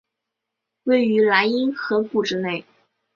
[0.81, 2.65] 位于莱茵河谷之内。